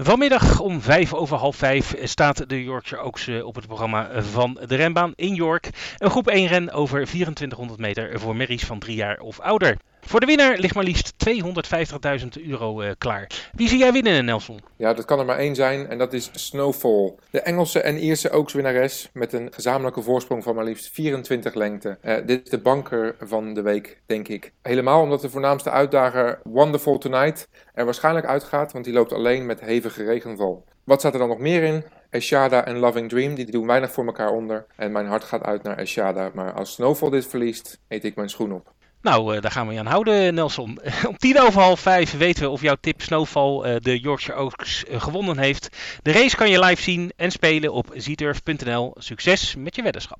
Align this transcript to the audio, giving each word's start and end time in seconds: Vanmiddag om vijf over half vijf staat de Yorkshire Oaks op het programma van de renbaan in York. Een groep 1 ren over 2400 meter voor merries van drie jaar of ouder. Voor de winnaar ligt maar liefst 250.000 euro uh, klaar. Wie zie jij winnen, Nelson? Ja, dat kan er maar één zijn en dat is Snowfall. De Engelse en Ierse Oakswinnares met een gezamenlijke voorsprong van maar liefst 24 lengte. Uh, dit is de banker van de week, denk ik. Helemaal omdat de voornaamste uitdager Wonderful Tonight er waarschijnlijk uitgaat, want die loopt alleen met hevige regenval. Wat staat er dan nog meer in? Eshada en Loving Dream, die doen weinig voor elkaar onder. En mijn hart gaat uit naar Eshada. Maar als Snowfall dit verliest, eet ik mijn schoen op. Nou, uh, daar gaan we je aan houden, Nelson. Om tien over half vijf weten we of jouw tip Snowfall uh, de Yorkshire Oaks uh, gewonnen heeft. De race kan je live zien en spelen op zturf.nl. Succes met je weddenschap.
Vanmiddag 0.00 0.60
om 0.60 0.80
vijf 0.80 1.14
over 1.14 1.36
half 1.36 1.56
vijf 1.56 1.94
staat 2.02 2.48
de 2.48 2.62
Yorkshire 2.62 3.02
Oaks 3.02 3.28
op 3.28 3.54
het 3.54 3.66
programma 3.66 4.22
van 4.22 4.58
de 4.66 4.74
renbaan 4.74 5.12
in 5.16 5.34
York. 5.34 5.70
Een 5.96 6.10
groep 6.10 6.28
1 6.28 6.46
ren 6.46 6.70
over 6.70 7.04
2400 7.06 7.80
meter 7.80 8.20
voor 8.20 8.36
merries 8.36 8.64
van 8.64 8.78
drie 8.78 8.96
jaar 8.96 9.18
of 9.18 9.40
ouder. 9.40 9.76
Voor 10.00 10.20
de 10.20 10.26
winnaar 10.26 10.58
ligt 10.58 10.74
maar 10.74 10.84
liefst 10.84 11.14
250.000 11.28 12.46
euro 12.46 12.82
uh, 12.82 12.90
klaar. 12.98 13.50
Wie 13.52 13.68
zie 13.68 13.78
jij 13.78 13.92
winnen, 13.92 14.24
Nelson? 14.24 14.60
Ja, 14.76 14.94
dat 14.94 15.04
kan 15.04 15.18
er 15.18 15.24
maar 15.24 15.38
één 15.38 15.54
zijn 15.54 15.88
en 15.88 15.98
dat 15.98 16.12
is 16.12 16.30
Snowfall. 16.32 17.14
De 17.30 17.40
Engelse 17.40 17.80
en 17.80 17.98
Ierse 17.98 18.32
Oakswinnares 18.32 19.10
met 19.12 19.32
een 19.32 19.52
gezamenlijke 19.52 20.02
voorsprong 20.02 20.42
van 20.42 20.54
maar 20.54 20.64
liefst 20.64 20.90
24 20.92 21.54
lengte. 21.54 21.98
Uh, 22.02 22.16
dit 22.26 22.44
is 22.44 22.50
de 22.50 22.58
banker 22.58 23.16
van 23.20 23.54
de 23.54 23.62
week, 23.62 24.00
denk 24.06 24.28
ik. 24.28 24.52
Helemaal 24.62 25.02
omdat 25.02 25.20
de 25.20 25.30
voornaamste 25.30 25.70
uitdager 25.70 26.40
Wonderful 26.42 26.98
Tonight 26.98 27.48
er 27.74 27.84
waarschijnlijk 27.84 28.26
uitgaat, 28.26 28.72
want 28.72 28.84
die 28.84 28.94
loopt 28.94 29.12
alleen 29.12 29.46
met 29.46 29.60
hevige 29.60 30.04
regenval. 30.04 30.64
Wat 30.84 31.00
staat 31.00 31.12
er 31.12 31.18
dan 31.18 31.28
nog 31.28 31.38
meer 31.38 31.62
in? 31.62 31.84
Eshada 32.10 32.64
en 32.64 32.78
Loving 32.78 33.08
Dream, 33.08 33.34
die 33.34 33.50
doen 33.50 33.66
weinig 33.66 33.92
voor 33.92 34.06
elkaar 34.06 34.30
onder. 34.30 34.66
En 34.76 34.92
mijn 34.92 35.06
hart 35.06 35.24
gaat 35.24 35.42
uit 35.42 35.62
naar 35.62 35.78
Eshada. 35.78 36.30
Maar 36.34 36.52
als 36.52 36.72
Snowfall 36.72 37.10
dit 37.10 37.26
verliest, 37.26 37.80
eet 37.88 38.04
ik 38.04 38.16
mijn 38.16 38.30
schoen 38.30 38.52
op. 38.52 38.72
Nou, 39.02 39.34
uh, 39.34 39.40
daar 39.40 39.50
gaan 39.50 39.66
we 39.66 39.72
je 39.72 39.78
aan 39.78 39.86
houden, 39.86 40.34
Nelson. 40.34 40.78
Om 41.08 41.16
tien 41.16 41.40
over 41.40 41.60
half 41.60 41.80
vijf 41.80 42.16
weten 42.16 42.42
we 42.42 42.48
of 42.48 42.60
jouw 42.60 42.76
tip 42.80 43.02
Snowfall 43.02 43.74
uh, 43.74 43.76
de 43.80 44.00
Yorkshire 44.00 44.38
Oaks 44.38 44.84
uh, 44.84 45.00
gewonnen 45.00 45.38
heeft. 45.38 45.68
De 46.02 46.12
race 46.12 46.36
kan 46.36 46.50
je 46.50 46.64
live 46.64 46.82
zien 46.82 47.12
en 47.16 47.30
spelen 47.30 47.72
op 47.72 47.90
zturf.nl. 47.94 48.94
Succes 48.98 49.54
met 49.54 49.76
je 49.76 49.82
weddenschap. 49.82 50.18